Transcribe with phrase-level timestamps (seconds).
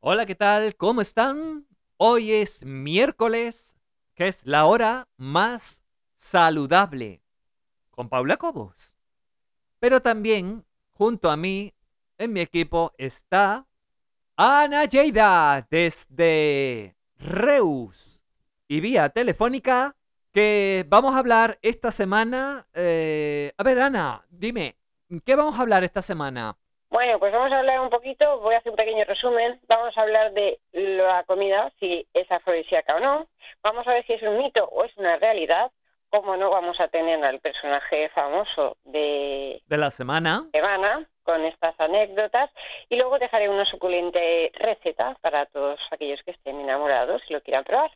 [0.00, 0.76] Hola, ¿qué tal?
[0.76, 1.66] ¿Cómo están?
[1.96, 3.74] Hoy es miércoles,
[4.14, 5.82] que es la hora más
[6.16, 7.22] saludable,
[7.90, 8.94] con Paula Cobos.
[9.80, 11.74] Pero también, junto a mí,
[12.18, 13.66] en mi equipo, está
[14.36, 18.22] Ana Lleida, desde Reus.
[18.68, 19.96] Y vía telefónica,
[20.32, 22.68] que vamos a hablar esta semana.
[22.74, 24.76] eh, A ver, Ana, dime,
[25.24, 26.56] ¿qué vamos a hablar esta semana?
[26.98, 30.00] Bueno, pues vamos a hablar un poquito, voy a hacer un pequeño resumen, vamos a
[30.02, 33.28] hablar de la comida, si es afrodisíaca o no,
[33.62, 35.70] vamos a ver si es un mito o es una realidad,
[36.10, 40.48] como no vamos a tener al personaje famoso de De la semana.
[40.52, 42.50] semana con estas anécdotas
[42.88, 47.62] y luego dejaré una suculente receta para todos aquellos que estén enamorados y lo quieran
[47.62, 47.92] probar.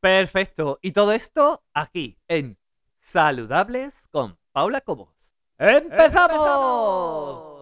[0.00, 0.78] Perfecto.
[0.80, 2.56] Y todo esto aquí, en
[3.00, 5.36] Saludables con Paula Cobos.
[5.58, 7.55] ¡Empezamos!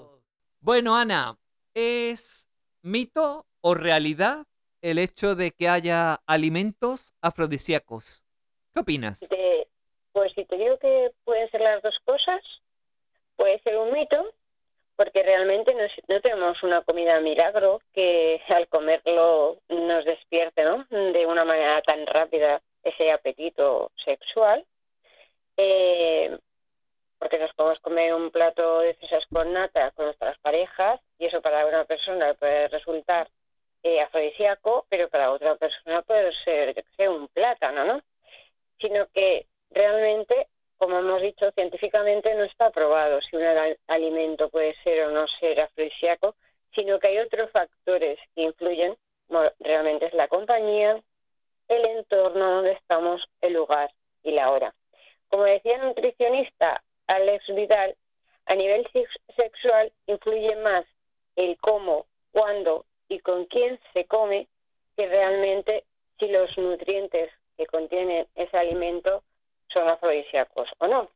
[0.64, 1.36] Bueno, Ana,
[1.74, 2.48] ¿es
[2.80, 4.46] mito o realidad
[4.80, 8.24] el hecho de que haya alimentos afrodisíacos?
[8.72, 9.20] ¿Qué opinas?
[10.12, 12.40] Pues si te digo que pueden ser las dos cosas,
[13.36, 14.24] puede ser un mito,
[14.96, 20.86] porque realmente no, no tenemos una comida milagro que al comerlo nos despierte ¿no?
[20.88, 24.64] de una manera tan rápida ese apetito sexual.
[25.58, 26.38] Eh,
[27.24, 31.40] porque nos podemos comer un plato de fresas con nata con nuestras parejas y eso
[31.40, 33.30] para una persona puede resultar
[33.82, 38.02] eh, afrodisíaco, pero para otra persona puede ser, un plátano, ¿no?
[38.78, 44.74] Sino que realmente, como hemos dicho, científicamente no está probado si un al- alimento puede
[44.82, 46.34] ser o no ser afrodisíaco,
[46.74, 48.98] sino que hay otros factores que influyen,
[49.60, 51.00] realmente es la compañía,
[51.68, 53.90] el entorno donde estamos, el lugar
[54.22, 54.74] y la hora.
[55.30, 57.96] Como decía el nutricionista Alex Vidal,
[58.46, 60.84] a nivel sex- sexual influye más
[61.36, 64.48] el cómo, cuándo y con quién se come
[64.96, 65.84] que realmente
[66.18, 69.22] si los nutrientes que contiene ese alimento
[69.68, 71.10] son afrodisíacos o no.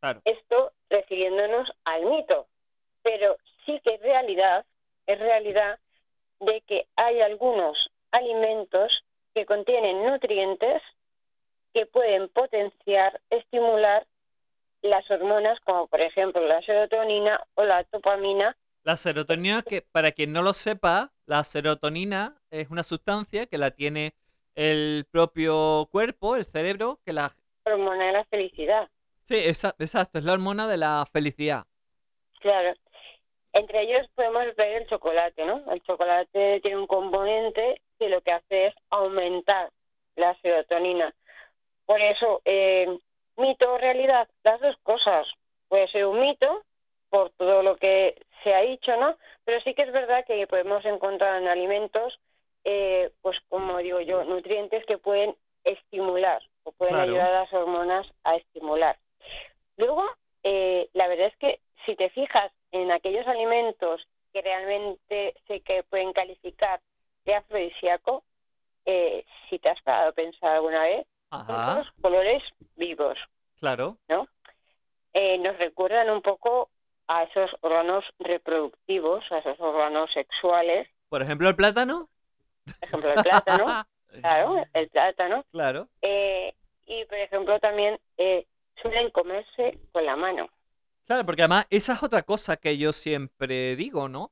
[0.00, 0.22] Claro.
[0.24, 2.46] Esto refiriéndonos al mito,
[3.02, 3.36] pero
[3.66, 4.64] sí que es realidad,
[5.06, 5.78] es realidad
[6.40, 9.04] de que hay algunos alimentos
[9.34, 10.82] que contienen nutrientes
[11.74, 14.06] que pueden potenciar, estimular
[14.82, 18.56] las hormonas como por ejemplo la serotonina o la dopamina.
[18.82, 23.70] La serotonina, que para quien no lo sepa, la serotonina es una sustancia que la
[23.72, 24.14] tiene
[24.54, 27.34] el propio cuerpo, el cerebro, que la...
[27.64, 28.88] hormona de la felicidad.
[29.28, 31.64] Sí, esa- exacto, es la hormona de la felicidad.
[32.40, 32.74] Claro.
[33.52, 35.62] Entre ellos podemos ver el chocolate, ¿no?
[35.70, 39.70] El chocolate tiene un componente que lo que hace es aumentar
[40.16, 41.14] la serotonina.
[41.84, 42.98] Por eso, eh,
[44.10, 45.26] realidad, las dos cosas.
[45.68, 46.64] Puede ser un mito
[47.08, 49.16] por todo lo que se ha dicho, ¿no?
[49.44, 52.18] Pero sí que es verdad que podemos encontrar en alimentos,
[52.64, 55.34] eh, pues como digo yo, nutrientes que pueden
[55.64, 57.10] estimular o pueden Claro.
[57.12, 58.96] ayudar a las hormonas a estimular.
[59.76, 60.04] Luego,
[60.42, 65.82] eh, la verdad es que si te fijas en aquellos alimentos que realmente sé que
[65.84, 66.80] pueden calificar
[67.24, 68.22] de afrodisíaco,
[68.86, 72.42] eh, si te has parado a pensar alguna vez, son Ajá, todos colores
[72.76, 73.18] vivos,
[73.58, 73.96] claro.
[74.08, 74.26] ¿no?
[75.12, 76.70] Eh, nos recuerdan un poco
[77.12, 82.08] a esos órganos reproductivos, a esos órganos sexuales, Por ejemplo, el plátano.
[82.64, 83.86] por ejemplo el plátano,
[84.20, 85.88] claro, el plátano, Claro.
[86.02, 86.54] eh,
[86.86, 88.46] y por ejemplo también eh,
[88.80, 90.48] suelen comerse con la mano.
[91.06, 94.30] Claro, porque además esa es otra cosa que yo siempre digo, ¿no?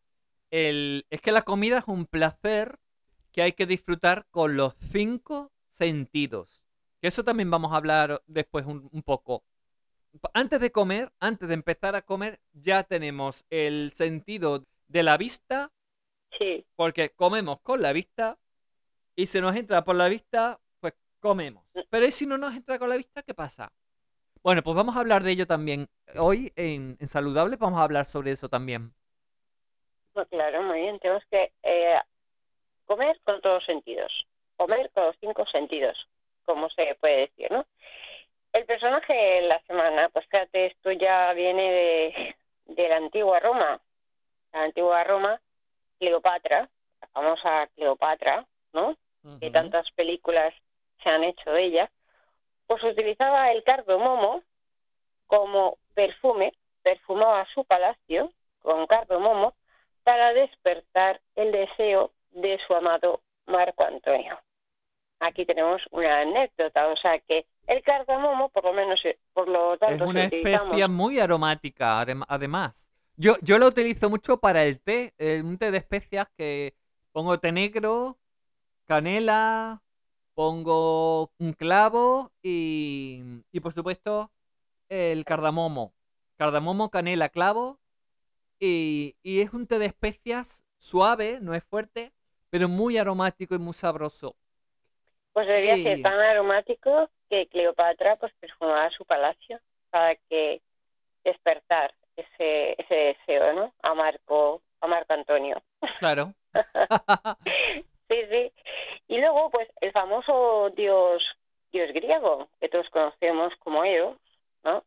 [0.52, 2.78] El, es que la comida es un placer
[3.32, 6.62] que hay que disfrutar con los cinco sentidos.
[7.00, 9.42] Que eso también vamos a hablar después un, un poco.
[10.34, 15.72] Antes de comer, antes de empezar a comer, ya tenemos el sentido de la vista,
[16.38, 18.38] Sí, porque comemos con la vista,
[19.16, 21.64] y si nos entra por la vista, pues comemos.
[21.90, 23.72] Pero ¿y si no nos entra con la vista, qué pasa?
[24.42, 25.88] Bueno, pues vamos a hablar de ello también.
[26.16, 28.94] Hoy en, en Saludable vamos a hablar sobre eso también.
[30.12, 30.98] pues claro, muy bien.
[31.00, 32.00] Tenemos que eh,
[32.86, 34.26] comer con todos los sentidos,
[34.56, 35.96] comer con los cinco sentidos,
[36.44, 37.66] como se puede decir, ¿no?
[38.58, 43.80] El personaje de la semana, pues fíjate, esto ya viene de, de la antigua Roma.
[44.52, 45.40] La antigua Roma,
[46.00, 46.68] Cleopatra,
[47.00, 48.96] la famosa Cleopatra, ¿no?
[49.38, 50.52] que tantas películas
[51.04, 51.90] se han hecho de ella,
[52.66, 54.42] pues utilizaba el cardomomo
[55.28, 56.52] como perfume,
[56.82, 59.54] perfumaba su palacio con cardomomo
[60.02, 64.36] para despertar el deseo de su amado Marco Antonio.
[65.20, 69.78] Aquí tenemos una anécdota, o sea que el cardamomo, por lo menos, eh, por lo
[69.86, 72.90] Es tanto, si una especia muy aromática, adem- además.
[73.16, 76.74] Yo, yo lo utilizo mucho para el té, eh, un té de especias que,
[77.12, 78.18] Pongo té negro,
[78.86, 79.82] canela,
[80.34, 83.22] pongo un clavo y,
[83.52, 84.30] y por supuesto
[84.90, 85.94] el cardamomo.
[86.38, 87.80] Cardamomo, canela, clavo.
[88.60, 92.12] Y, y es un té de especias suave, no es fuerte,
[92.50, 94.36] pero muy aromático y muy sabroso.
[95.38, 95.84] Pues debería Sí.
[95.84, 100.60] ser tan aromático que Cleopatra pues perfumaba su palacio para que
[101.22, 103.72] despertar ese, ese deseo, ¿no?
[103.82, 105.62] A Marco, a Marco Antonio.
[106.00, 106.34] Claro.
[108.08, 108.52] Sí, sí.
[109.06, 111.24] Y luego, pues, el famoso dios,
[111.70, 114.16] dios griego, que todos conocemos como Eros,
[114.64, 114.82] ¿no?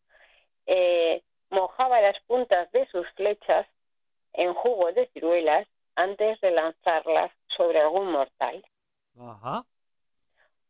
[0.66, 3.68] Eh, mojaba las puntas de sus flechas
[4.34, 5.66] en jugo de ciruelas
[5.96, 8.66] antes de lanzarlas sobre algún mortal.
[9.18, 9.64] Ajá.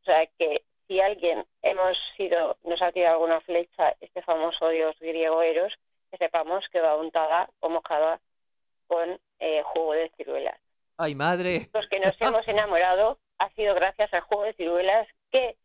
[0.02, 4.96] O sea que si alguien hemos sido, nos ha tirado alguna flecha, este famoso dios
[5.00, 5.74] griego Eros,
[6.10, 8.20] que sepamos que va untada o mojada
[8.88, 10.60] con eh, jugo de ciruelas.
[10.98, 11.70] Ay, madre.
[11.74, 15.56] Los que nos hemos enamorado ha sido gracias al juego de ciruelas que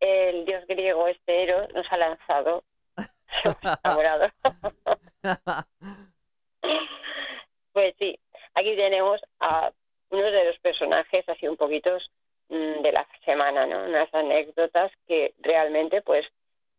[0.00, 2.64] el dios griego este Eros nos ha lanzado.
[3.84, 4.30] Enamorado.
[7.72, 8.18] Pues sí,
[8.52, 9.72] aquí tenemos a
[10.10, 11.96] uno de los personajes así un poquito
[12.82, 13.84] de la semana, ¿no?
[13.84, 16.26] Unas anécdotas que realmente pues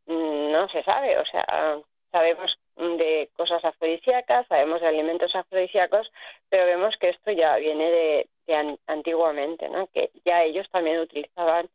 [0.05, 1.79] mm, no se sabe, o sea,
[2.11, 6.11] sabemos de cosas afrodisíacas, sabemos de alimentos afrodisíacos,
[6.49, 9.87] pero vemos que esto ya viene de, de an- antiguamente, ¿no?
[9.87, 11.69] Que ya ellos también utilizaban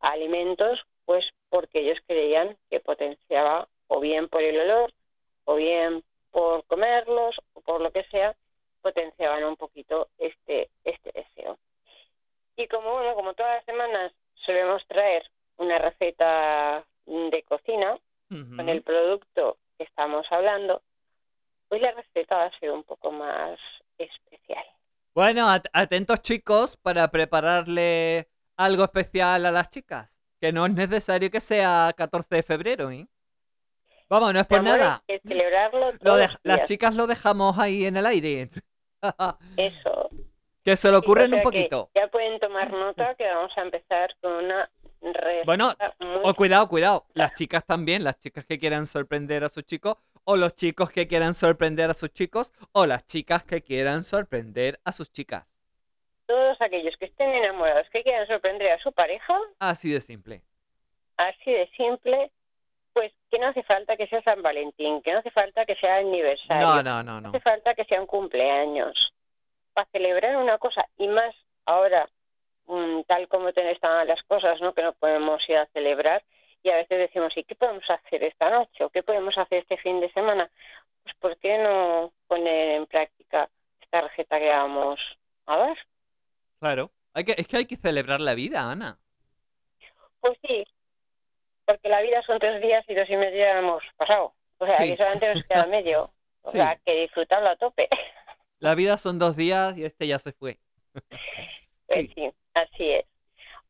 [0.00, 4.92] alimentos pues porque ellos creían que potenciaba o bien por el olor
[5.44, 8.36] o bien por comerlos o por lo que sea,
[8.82, 11.58] potenciaban un poquito este, este deseo.
[12.60, 14.12] Y como bueno, como todas las semanas
[14.44, 15.22] solemos traer
[15.56, 17.98] una receta de cocina
[18.28, 20.82] con el producto que estamos hablando,
[21.70, 23.58] hoy la receta va a ser un poco más
[23.98, 24.64] especial.
[25.14, 30.16] Bueno, at- atentos chicos para prepararle algo especial a las chicas.
[30.40, 33.06] Que no es necesario que sea 14 de febrero, ¿eh?
[34.08, 35.02] Vamos, no es por nada.
[35.08, 38.48] que celebrarlo Lo las chicas lo dejamos ahí en el aire.
[39.56, 40.10] Eso.
[40.70, 41.90] Que se lo Sí, ocurren o sea un poquito.
[41.94, 44.70] Ya pueden tomar nota que vamos a empezar con una
[45.46, 47.06] Bueno, muy O cuidado, cuidado.
[47.14, 51.06] Las chicas también, las chicas que quieran sorprender a sus chicos, o los chicos que
[51.08, 55.46] quieran sorprender a sus chicos, o las chicas que quieran sorprender a sus chicas.
[56.26, 60.42] todos aquellos que estén enamorados, que quieran sorprender a su pareja, Así de simple.
[61.16, 62.30] así de simple,
[62.92, 65.96] pues que no hace falta que sea San Valentín, que no hace falta que sea
[65.96, 67.28] aniversario, No, no, no, no no.
[67.30, 69.12] hace falta que sea un cumpleaños.
[69.72, 71.34] Para celebrar una cosa, y más
[71.64, 72.08] ahora,
[72.66, 74.74] mm, tal como están las cosas, ¿no?
[74.74, 76.22] que no podemos ir a celebrar,
[76.62, 78.84] y a veces decimos, ¿y qué podemos hacer esta noche?
[78.84, 80.50] ¿O qué podemos hacer este fin de semana?
[81.02, 83.48] Pues ¿por qué no poner en práctica
[83.80, 85.00] esta receta que vamos
[85.46, 85.78] a dar?
[86.58, 86.90] Claro.
[87.14, 88.98] Hay que, es que hay que celebrar la vida, Ana.
[90.20, 90.64] Pues sí,
[91.64, 94.34] porque la vida son tres días y dos y medio ya hemos pasado.
[94.58, 94.90] O sea, Sí.
[94.90, 96.10] que solamente nos queda medio.
[96.42, 96.56] O Sí.
[96.56, 97.86] sea, que disfrutarlo a tope.
[98.60, 100.58] La vida son dos días y este ya se fue.
[101.92, 102.12] Pues Sí.
[102.14, 103.04] sí, así es.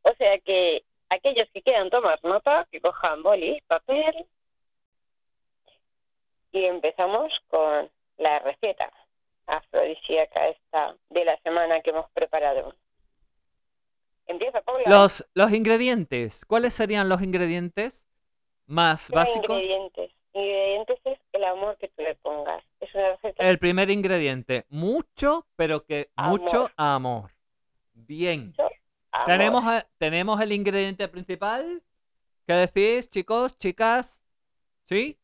[0.02, 4.26] O sea que aquellos que quieran tomar nota, que cojan boli, papel.
[6.52, 8.92] Y empezamos con la receta
[9.46, 12.74] afrodisíaca esta de la semana que hemos preparado.
[14.26, 14.84] Empieza, Paula.
[14.86, 16.44] Los, los ingredientes.
[16.44, 18.06] ¿Cuáles serían los ingredientes
[18.66, 19.62] más Los básicos?
[19.62, 20.12] Ingredientes.
[20.32, 22.62] Ingredientes es el amor que tú le pongas.
[22.80, 27.32] Es una receta El primer ingrediente, mucho, pero que mucho amor.
[27.94, 28.54] Bien.
[29.10, 29.26] amor.
[29.26, 29.64] Tenemos,
[29.98, 31.82] tenemos el ingrediente principal.
[32.46, 34.24] ¿Qué decís, chicos, chicas?
[34.84, 35.18] ¿Sí?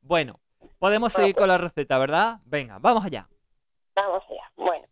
[0.00, 0.40] Bueno,
[0.78, 2.38] podemos seguir con la receta, ¿verdad?
[2.44, 3.28] Venga, vamos allá.
[3.94, 4.52] Vamos allá.
[4.56, 4.86] Bueno,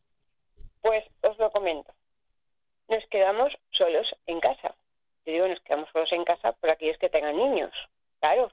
[0.80, 1.92] pues os lo comento.
[2.88, 4.74] Nos quedamos solos en casa.
[5.24, 7.72] Yo digo, nos quedamos solos en casa por aquellos que tengan niños.
[8.20, 8.52] Claro,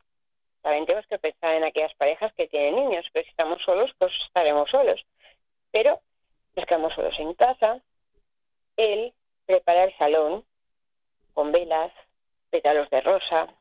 [0.63, 4.13] también tenemos que pensar en aquellas parejas que tienen niños, pero si estamos solos, pues
[4.25, 5.05] estaremos solos.
[5.71, 5.99] Pero
[6.55, 7.81] nos quedamos solos en casa.
[8.77, 9.13] Él
[9.45, 10.45] prepara el salón
[11.33, 11.91] con velas,
[12.49, 13.53] pétalos de rosa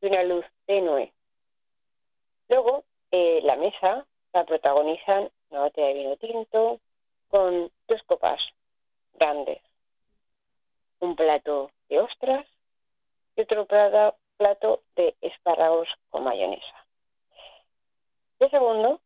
[0.00, 1.12] y una luz tenue.
[2.48, 6.80] Luego, eh, la mesa la protagonizan una botella de vino tinto
[7.28, 8.40] con dos copas
[9.14, 9.60] grandes,
[11.00, 12.46] un plato de ostras
[13.36, 16.86] y otro plato, plato de espárragos con mayonesa.
[18.40, 19.00] De segundo,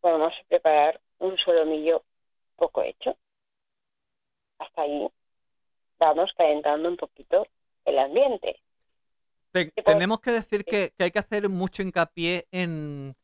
[0.00, 2.04] podemos preparar un solomillo
[2.56, 3.16] poco hecho.
[4.58, 5.08] Hasta ahí
[5.98, 7.46] vamos calentando un poquito
[7.84, 8.62] el ambiente.
[9.50, 13.16] Te- tenemos que decir que, que hay que hacer mucho hincapié en,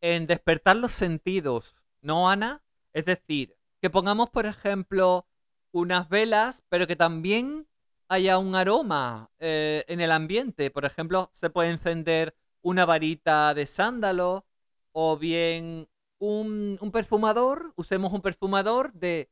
[0.00, 2.62] en despertar los sentidos, ¿no, Ana?
[2.92, 5.26] Es decir, que pongamos, por ejemplo,
[5.70, 7.68] unas velas, pero que también
[8.08, 10.70] haya un aroma eh, en el ambiente.
[10.70, 14.46] Por ejemplo, se puede encender una varita de sándalo
[14.92, 17.72] o bien un, un perfumador.
[17.76, 19.30] Usemos un perfumador de...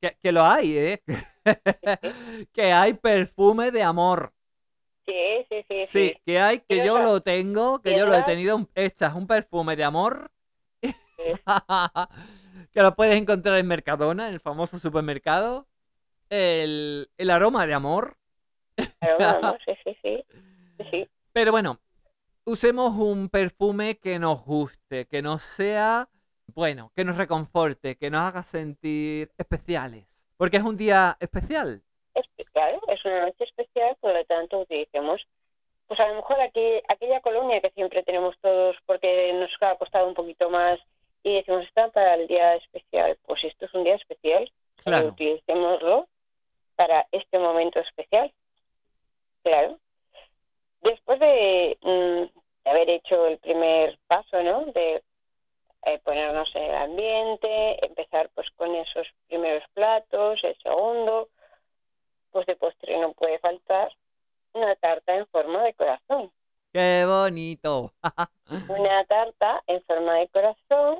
[0.00, 1.02] Que, que lo hay, ¿eh?
[2.52, 4.32] que hay perfume de amor.
[5.06, 5.12] Sí,
[5.48, 5.86] sí, sí.
[5.92, 9.26] Sí, Sí, que hay, que yo lo tengo, que yo lo he tenido, echas un
[9.26, 10.32] perfume de amor,
[12.72, 15.68] que lo puedes encontrar en Mercadona, en el famoso supermercado,
[16.30, 18.16] el, el aroma de amor.
[19.00, 20.24] Pero vamos, sí, sí, sí.
[20.78, 21.08] Sí, sí.
[21.32, 21.78] Pero bueno,
[22.44, 26.08] usemos un perfume que nos guste, que nos sea,
[26.54, 31.82] bueno, que nos reconforte, que nos haga sentir especiales, porque es un día especial.
[32.14, 35.26] Es, claro, es una noche especial, por lo tanto utilicemos,
[35.86, 40.08] pues a lo mejor aquí, aquella colonia que siempre tenemos todos porque nos ha costado
[40.08, 40.78] un poquito más
[41.22, 43.18] y decimos está para el día especial.
[43.26, 44.50] Pues esto es un día especial,
[44.82, 45.08] solo Claro.
[45.08, 46.08] utilicémoslo
[46.76, 48.32] para este momento especial.
[49.42, 49.78] Claro.
[50.82, 54.66] Después de, mm, de haber hecho el primer paso, ¿no?
[54.66, 55.02] De
[55.86, 61.28] eh, ponernos en el ambiente, empezar pues con esos primeros platos, el segundo,
[62.32, 63.92] pues de postre no puede faltar
[64.52, 66.32] una tarta en forma de corazón.
[66.72, 67.92] ¡Qué bonito!
[68.68, 70.98] Una tarta en forma de corazón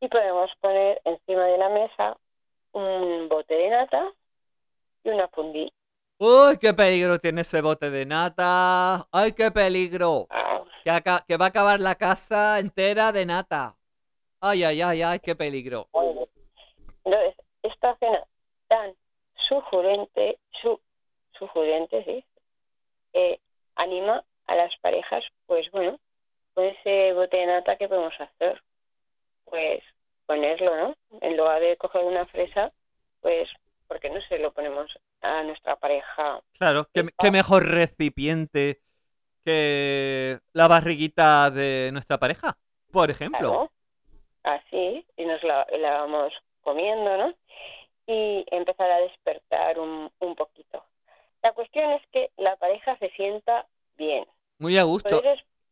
[0.00, 2.16] y podemos poner encima de la mesa
[2.72, 4.12] un bote de nata
[5.04, 5.72] y una fundí.
[6.18, 9.06] ¡Uy, qué peligro tiene ese bote de nata!
[9.12, 10.26] ¡Ay, qué peligro!
[10.30, 13.76] Ah, Que, que va a acabar la casa entera de nata.
[14.40, 15.88] ¡Ay, ay, ay, ay, qué peligro!
[17.04, 18.24] Entonces, esta cena
[18.68, 18.94] tan
[19.34, 20.80] sugerente, su,
[21.38, 22.24] sugerente, sí,
[23.12, 23.38] eh,
[23.76, 25.98] anima a las parejas, pues bueno,
[26.54, 28.62] con ese bote de nata, ¿qué podemos hacer?
[29.44, 29.82] Pues
[30.26, 30.94] ponerlo, ¿no?
[31.20, 32.72] En lugar de coger una fresa,
[33.20, 33.48] pues,
[33.88, 34.90] ¿por qué no se lo ponemos
[35.22, 36.40] a nuestra pareja?
[36.58, 38.80] Claro, qué, qué mejor recipiente
[39.44, 42.56] que la barriguita de nuestra pareja,
[42.90, 43.38] por ejemplo.
[43.40, 43.72] Claro,
[44.42, 47.34] así, y nos la, la vamos comiendo, ¿no?
[48.06, 50.84] Y empezar a despertar un, un poquito.
[51.42, 54.26] La cuestión es que la pareja se sienta bien.
[54.58, 55.22] Muy a gusto.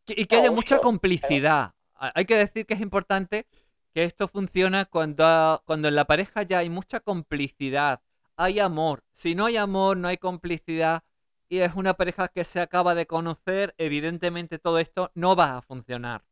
[0.07, 1.73] Y que haya mucha complicidad.
[1.95, 3.47] Ha- Hay que decir que es importante
[3.93, 8.01] que esto funciona cuando, cuando en la pareja ya hay mucha complicidad,
[8.37, 9.03] hay amor.
[9.13, 11.03] Si no hay amor, no hay complicidad
[11.49, 15.63] y es una pareja que se acaba de conocer, evidentemente todo esto no va a
[15.63, 16.23] funcionar.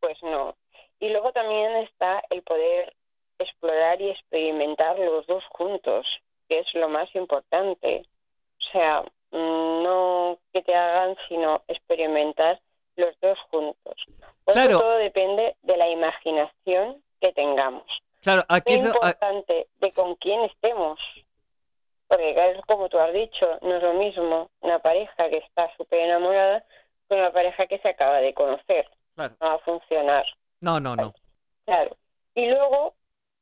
[0.00, 0.56] Pues no.
[0.98, 2.94] Y luego también está el poder
[3.38, 6.06] explorar y experimentar los dos juntos,
[6.48, 8.06] que es lo más importante.
[8.58, 12.58] O sea, mm, no que te hagan, sino experimentar
[12.96, 13.94] los dos juntos.
[14.44, 14.80] Por eso Claro.
[14.80, 17.84] todo depende de la imaginación que tengamos.
[18.22, 20.98] Claro, aquí Es importante de con quién estemos.
[22.08, 26.64] Porque, como tú has dicho, no es lo mismo una pareja que está súper enamorada
[27.08, 28.88] con una pareja que se acaba de conocer.
[29.14, 29.34] Claro.
[29.40, 30.24] No va a funcionar.
[30.60, 31.14] No, no, no.
[31.64, 31.96] Claro.
[32.34, 32.94] Y luego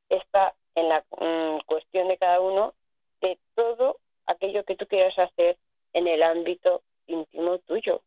[0.09, 2.75] está en la mm, cuestión de cada uno
[3.21, 5.59] de todo aquello que tú quieras hacer
[5.93, 8.01] en el ámbito íntimo tuyo.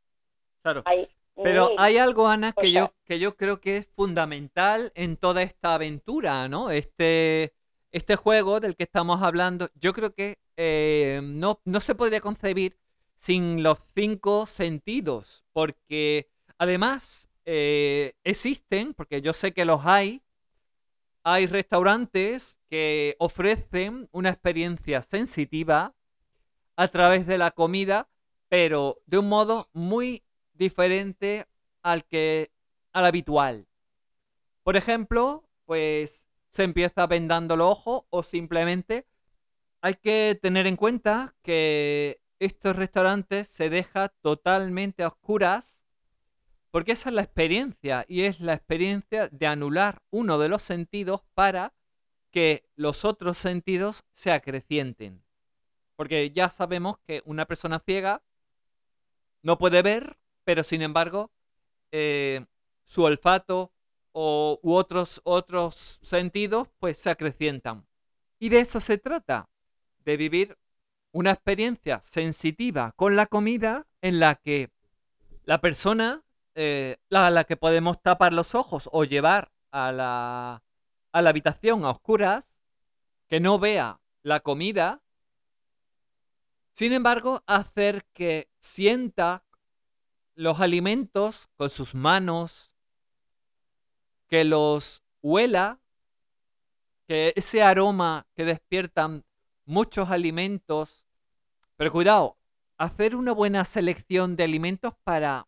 [0.63, 0.81] Claro.
[0.85, 1.07] Hay
[1.43, 5.43] Pero mil hay algo, Ana, que yo, que yo creo que es fundamental en toda
[5.43, 6.71] esta aventura, ¿no?
[6.71, 7.53] Este,
[7.91, 12.77] este juego del que estamos hablando, yo creo que eh, no, no se podría concebir
[13.19, 20.21] sin los cinco sentidos, porque además eh, existen, porque yo sé que los hay,
[21.23, 25.93] hay restaurantes que ofrecen una experiencia sensitiva
[26.75, 28.09] a través de la comida,
[28.49, 30.23] pero de un modo muy
[30.57, 31.45] diferente
[31.81, 32.51] al que
[32.93, 33.67] al habitual.
[34.63, 39.05] Por ejemplo, pues se empieza vendando los ojos o simplemente
[39.81, 45.77] hay que tener en cuenta que estos restaurantes se deja totalmente a oscuras
[46.71, 51.21] porque esa es la experiencia y es la experiencia de anular uno de los sentidos
[51.33, 51.73] para
[52.31, 55.23] que los otros sentidos se acrecienten.
[55.95, 58.21] Porque ya sabemos que una persona ciega
[59.41, 61.29] no puede ver, pero sin embargo
[61.91, 62.45] eh,
[62.85, 63.73] su olfato
[64.13, 67.85] o, u otros, otros sentidos pues se acrecientan.
[68.39, 69.49] Y de eso se trata,
[70.05, 70.57] de vivir
[71.11, 74.71] una experiencia sensitiva con la comida en la que
[75.43, 76.23] la persona
[76.55, 80.63] eh, a la que podemos tapar los ojos o llevar a la,
[81.11, 82.55] a la habitación a oscuras,
[83.27, 85.01] que no vea la comida,
[86.73, 89.43] sin embargo, hacer que sienta
[90.37, 92.71] los alimentos con sus manos,
[94.29, 95.79] que los huela,
[97.07, 99.25] que ese aroma que despiertan
[99.65, 101.05] muchos alimentos.
[101.77, 102.37] Pero cuidado,
[102.77, 105.47] hacer una buena selección de alimentos para,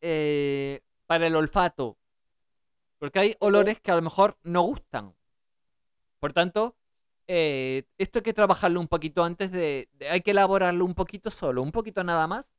[0.00, 1.98] eh, para el olfato.
[2.98, 5.14] Porque hay olores que a lo mejor no gustan.
[6.20, 6.76] Por tanto,
[7.26, 11.30] eh, esto hay que trabajarlo un poquito antes de, de- Hay que elaborarlo un poquito
[11.30, 12.52] solo, un poquito nada más,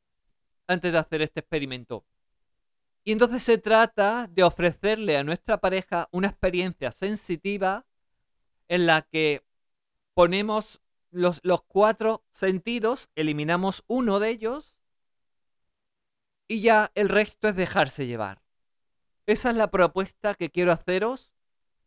[0.68, 2.06] antes de hacer este experimento.
[3.04, 7.86] Y entonces se trata de ofrecerle a nuestra pareja una experiencia sensitiva
[8.68, 9.44] en la que
[10.14, 14.76] ponemos los, los cuatro sentidos, eliminamos uno de ellos
[16.48, 18.42] y ya el resto es dejarse llevar.
[19.26, 21.34] Esa es la propuesta que quiero haceros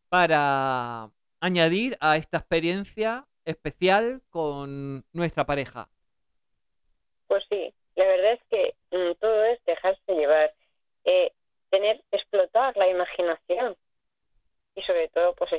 [0.08, 1.10] para
[1.40, 5.88] añadir a esta experiencia especial con nuestra pareja.
[7.26, 10.52] Pues sí, la verdad es que mm, todo es dejarse llevar,
[11.04, 11.32] eh,
[11.70, 13.76] tener, explotar la imaginación
[14.74, 15.52] y sobre todo pues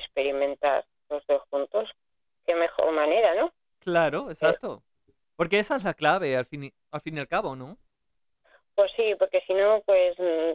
[1.10, 1.90] los dos juntos.
[2.46, 3.52] Qué mejor manera, ¿no?
[3.80, 4.84] Claro, exacto.
[5.36, 7.78] Porque esa es la clave al fin y, al fin y al cabo, ¿no?
[8.76, 10.54] Pues sí, porque si no, pues mm,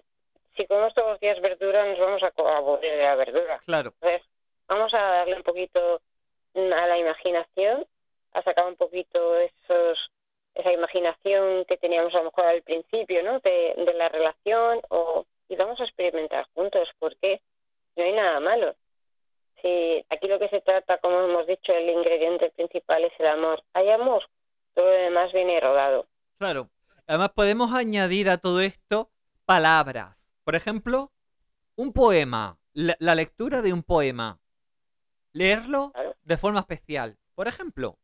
[0.56, 3.60] si comemos todos los días verdura nos vamos a aburrir de la verdura.
[3.64, 3.92] Claro.
[4.00, 4.22] Entonces,
[4.68, 6.00] vamos a darle un poquito
[6.54, 7.86] mm, a la imaginación,
[8.32, 9.98] a sacar un poquito esos
[10.54, 13.40] esa imaginación que teníamos a lo mejor al principio, ¿no?
[13.40, 17.40] De, de la relación o y vamos a experimentar juntos, porque
[17.94, 18.74] no hay nada malo.
[19.62, 22.50] Si aquí lo que se trata, como hemos dicho, el ingrediente
[22.96, 23.64] principal es el amor.
[23.74, 24.22] Hay amor,
[24.74, 26.06] todo lo demás viene rodado.
[26.38, 26.70] Claro.
[27.06, 29.10] Además podemos añadir a todo esto
[29.44, 30.28] palabras.
[30.44, 31.12] Por ejemplo,
[31.76, 34.38] un poema, la, la lectura de un poema.
[35.32, 36.16] Leerlo Claro.
[36.22, 37.16] de forma especial.
[37.34, 37.98] Por ejemplo,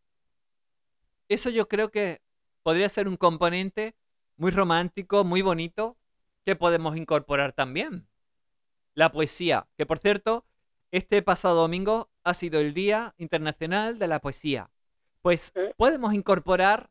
[1.29, 2.21] eso yo creo que
[2.63, 3.97] podría ser un componente
[4.37, 5.97] muy romántico, muy bonito,
[6.45, 8.07] que podemos incorporar también.
[8.95, 10.45] La poesía, que por cierto,
[10.91, 14.71] este pasado domingo ha sido el Día Internacional de la Poesía.
[15.23, 15.71] Pues ¿Mm?
[15.77, 16.91] podemos incorporar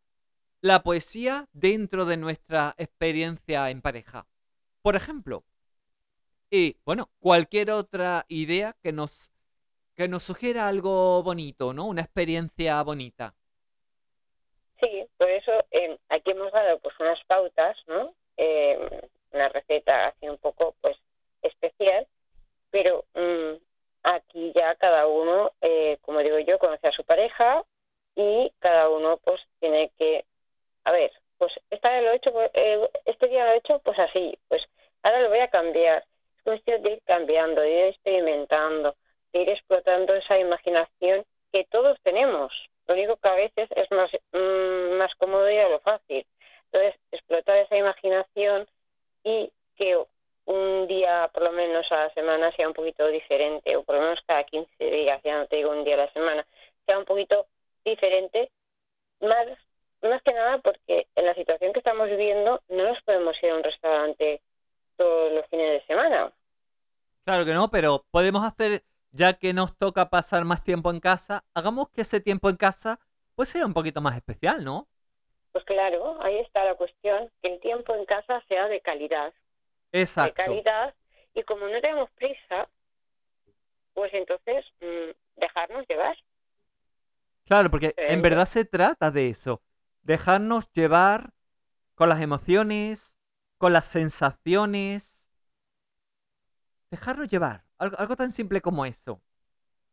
[0.61, 4.27] la poesía dentro de nuestra experiencia en pareja.
[4.81, 5.43] Por ejemplo,
[6.49, 9.31] y bueno, cualquier otra idea que nos,
[9.95, 11.87] que nos sugiera algo bonito, ¿no?
[11.87, 13.33] Una experiencia bonita.
[14.79, 18.13] Sí, por eso eh, aquí hemos dado pues unas pautas, ¿no?
[18.37, 20.97] Eh, una receta así un poco pues
[21.41, 22.07] especial,
[22.69, 23.55] pero mm,
[24.03, 27.63] aquí ya cada uno, eh, como digo yo, conoce a su pareja
[28.15, 30.25] y cada uno pues tiene que,
[30.83, 33.97] a ver, pues esta lo he hecho, pues, eh, este día lo he hecho pues
[33.99, 34.63] así, pues
[35.03, 36.05] ahora lo voy a cambiar.
[36.37, 38.95] Es cuestión de ir cambiando, de ir experimentando,
[39.33, 42.53] de ir explotando esa imaginación que todos tenemos.
[42.87, 46.25] Lo único que a veces es más, mm, más cómodo ir a lo fácil.
[46.71, 48.67] Entonces, explotar esa imaginación
[49.23, 49.97] y que
[50.45, 54.01] un día, por lo menos a la semana, sea un poquito diferente, o por lo
[54.01, 56.45] menos cada 15 días, ya no te digo un día a la semana,
[56.85, 57.45] sea un poquito
[57.85, 58.51] diferente,
[59.21, 59.47] más,
[60.01, 63.55] más que nada porque en la situación que estamos viviendo no nos podemos ir a
[63.55, 64.41] un restaurante
[64.97, 66.31] todos los fines de semana.
[67.23, 71.43] Claro que no, pero podemos hacer, ya que nos toca pasar más tiempo en casa,
[71.53, 72.99] hagamos que ese tiempo en casa
[73.35, 74.87] pues sea un poquito más especial, ¿no?
[75.51, 79.33] Pues claro, ahí está la cuestión, que el tiempo en casa sea de calidad.
[79.91, 80.33] de Exacto.
[80.35, 80.93] calidad
[81.33, 82.69] y como no tenemos prisa,
[83.93, 86.17] pues entonces mm, dejarnos llevar.
[87.45, 89.61] Claro, porque en verdad se trata de eso.
[90.01, 91.33] Dejarnos llevar
[91.95, 93.17] con las emociones,
[93.57, 95.27] con las sensaciones.
[96.89, 97.65] Dejarnos llevar.
[97.77, 99.21] Algo, algo tan simple como eso.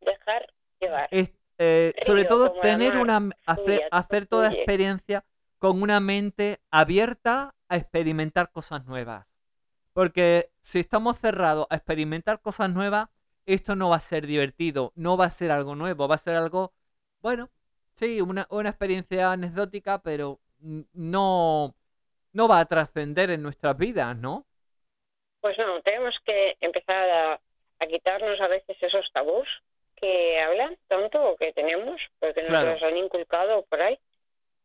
[0.01, 1.09] Dejar llevar.
[1.11, 5.25] Es, eh, sobre todo tener una hacer, hacer toda experiencia
[5.59, 9.27] con una mente abierta a experimentar cosas nuevas.
[9.93, 13.09] Porque si estamos cerrados a experimentar cosas nuevas,
[13.47, 16.37] esto no va a ser divertido, no va a ser algo nuevo, va a ser
[16.37, 16.73] algo,
[17.23, 17.51] bueno,
[17.95, 20.41] sí, una, una experiencia anecdótica, pero
[20.95, 21.75] no,
[22.33, 24.47] no va a trascender en nuestras vidas, ¿no?
[25.41, 27.41] Pues no, tenemos que empezar a,
[27.81, 29.49] a quitarnos a veces esos tabús
[29.97, 32.73] que hablan tanto o que tenemos, porque nos Claro.
[32.73, 33.99] los han inculcado por ahí.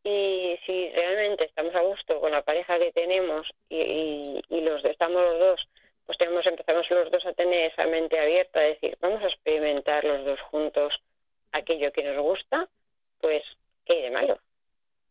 [0.04, 4.84] Y si realmente estamos a gusto con la pareja que tenemos y, y, y los
[4.84, 5.68] estamos los dos,
[6.06, 10.04] pues tenemos empezamos los dos a tener esa mente abierta, a decir, vamos a experimentar
[10.04, 11.00] los dos juntos
[11.54, 12.68] aquello que nos gusta,
[13.20, 13.42] pues
[13.84, 14.38] ¿qué hay de malo?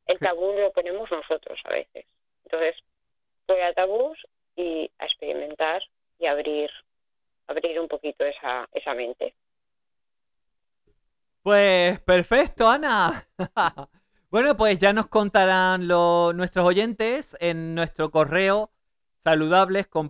[0.05, 2.05] El tabú lo ponemos nosotros a veces.
[2.45, 2.75] Entonces,
[3.47, 4.17] fuera tabús
[4.55, 5.81] y a experimentar
[6.19, 6.69] y abrir
[7.47, 9.35] abrir un poquito esa, esa mente.
[11.41, 13.27] Pues perfecto, Ana.
[14.29, 18.71] bueno, pues ya nos contarán lo- nuestros oyentes en nuestro correo
[19.19, 20.09] saludables con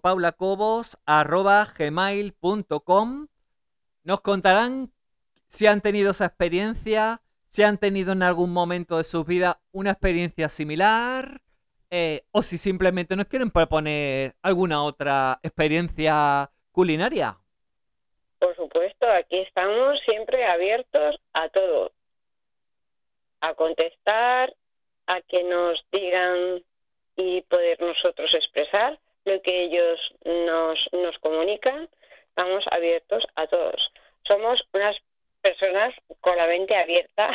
[1.05, 3.27] arroba gmail.com.
[4.03, 4.91] Nos contarán
[5.53, 9.91] si han tenido esa experiencia, si han tenido en algún momento de su vida una
[9.91, 11.41] experiencia similar
[11.91, 17.37] eh, o si simplemente nos quieren proponer alguna otra experiencia culinaria.
[18.39, 21.91] Por supuesto, aquí estamos siempre abiertos a todo,
[23.41, 24.55] a contestar,
[25.05, 26.63] a que nos digan
[27.15, 31.87] y poder nosotros expresar lo que ellos nos, nos comunican.
[32.29, 33.91] Estamos abiertos a todos.
[34.23, 34.97] Somos unas
[35.43, 37.29] personas con la mente abierta.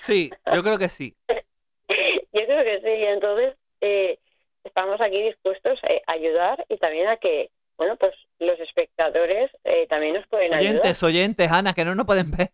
[0.00, 1.14] Sí, yo creo que sí.
[1.88, 3.04] yo creo que sí.
[3.04, 4.18] Entonces, eh,
[4.64, 10.14] estamos aquí dispuestos a ayudar y también a que, bueno, pues los espectadores eh, también
[10.14, 10.72] nos pueden ayudar.
[10.72, 12.50] Oyentes, oyentes, Ana, que no nos pueden ver.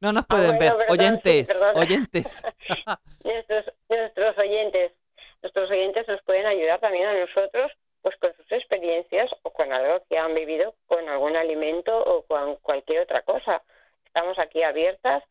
[0.00, 0.72] No nos ah, pueden ver.
[0.88, 2.42] oyentes, oyentes.
[3.24, 4.92] nuestros, nuestros oyentes,
[5.42, 10.02] nuestros oyentes nos pueden ayudar también a nosotros, pues con sus experiencias o con algo
[10.08, 13.62] que han vivido con algún alimento o con cualquier otra cosa.
[14.14, 15.24] Estamos aquí abiertas.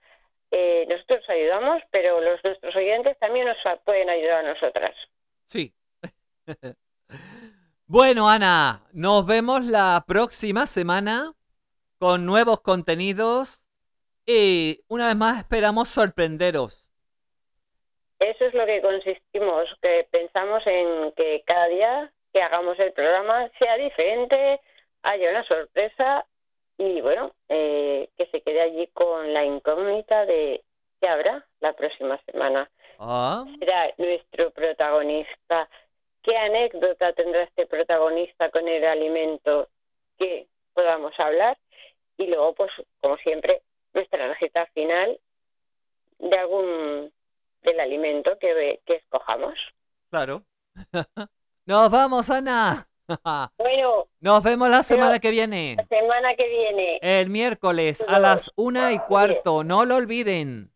[0.49, 4.95] Eh, nosotros ayudamos, pero los nuestros oyentes también nos pueden ayudar a nosotras.
[5.45, 5.71] Sí.
[7.85, 11.33] bueno, Ana, nos vemos la próxima semana
[11.99, 13.63] con nuevos contenidos
[14.25, 16.89] y una vez más esperamos sorprenderos.
[18.17, 23.47] Eso es lo que consistimos, que pensamos en que cada día que hagamos el programa
[23.59, 24.59] sea diferente,
[25.03, 26.25] haya una sorpresa
[26.81, 30.63] y bueno, eh, que se quede allí con la incógnita de
[30.99, 32.71] qué habrá la próxima semana.
[32.97, 33.45] Ah.
[33.59, 35.69] Será nuestro protagonista.
[36.23, 39.69] ¿Qué anécdota tendrá este protagonista con el alimento
[40.17, 41.55] que podamos hablar?
[42.17, 43.61] Y luego, pues, como siempre,
[43.93, 45.19] nuestra receta final
[46.17, 47.13] de algún
[47.61, 49.53] del alimento que, que escojamos.
[50.09, 50.41] Claro.
[51.67, 52.87] Nos vamos, Ana.
[53.57, 54.07] Bueno.
[54.19, 55.75] Nos vemos la semana que viene.
[55.77, 56.99] La semana que viene.
[57.01, 59.63] El miércoles a las una y cuarto.
[59.63, 60.70] No lo olviden.